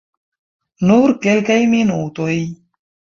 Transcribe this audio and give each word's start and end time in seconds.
Nur 0.91 1.13
kelkaj 1.27 1.59
minutoj. 1.77 2.33